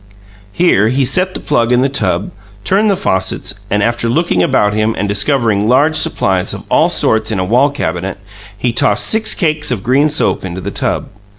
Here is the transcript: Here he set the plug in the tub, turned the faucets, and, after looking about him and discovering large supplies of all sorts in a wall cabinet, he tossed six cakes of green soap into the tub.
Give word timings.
Here 0.51 0.87
he 0.87 1.05
set 1.05 1.35
the 1.35 1.39
plug 1.39 1.71
in 1.71 1.81
the 1.81 1.87
tub, 1.87 2.31
turned 2.63 2.89
the 2.89 2.97
faucets, 2.97 3.59
and, 3.69 3.83
after 3.83 4.09
looking 4.09 4.41
about 4.41 4.73
him 4.73 4.95
and 4.97 5.07
discovering 5.07 5.69
large 5.69 5.95
supplies 5.95 6.55
of 6.55 6.63
all 6.71 6.89
sorts 6.89 7.29
in 7.31 7.37
a 7.37 7.45
wall 7.45 7.69
cabinet, 7.69 8.17
he 8.57 8.73
tossed 8.73 9.05
six 9.05 9.35
cakes 9.35 9.69
of 9.69 9.83
green 9.83 10.09
soap 10.09 10.43
into 10.43 10.59
the 10.59 10.71
tub. 10.71 11.09